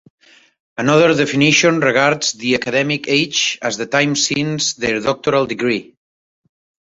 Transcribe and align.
Another 0.79 1.13
definition 1.13 1.79
regards 1.79 2.31
the 2.33 2.55
academic 2.55 3.07
age 3.07 3.59
as 3.61 3.77
the 3.77 3.85
time 3.85 4.15
since 4.15 4.73
their 4.73 4.99
doctoral 4.99 5.45
degree. 5.45 5.95